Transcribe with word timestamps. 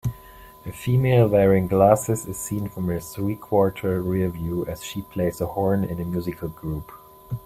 A 0.65 0.71
female 0.71 1.27
wearing 1.27 1.67
glasses 1.67 2.25
is 2.25 2.35
seen 2.35 2.67
from 2.69 2.89
a 2.89 2.93
threequarter 2.95 4.01
rear 4.03 4.29
view 4.29 4.65
as 4.65 4.83
she 4.83 5.03
plays 5.03 5.39
a 5.41 5.45
horn 5.45 5.83
in 5.83 6.01
a 6.01 6.05
musical 6.05 6.47
group 6.49 6.91